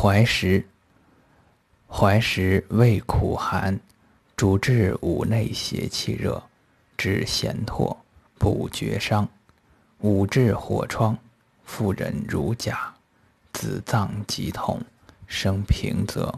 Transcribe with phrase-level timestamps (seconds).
[0.00, 0.64] 怀石，
[1.88, 3.80] 怀石味苦寒，
[4.36, 6.40] 主治五内邪气热，
[6.96, 7.96] 治涎唾，
[8.38, 9.28] 补厥伤，
[9.98, 11.18] 五治火疮，
[11.64, 12.94] 妇人如假，
[13.52, 14.80] 子脏疾痛，
[15.26, 16.32] 生平泽。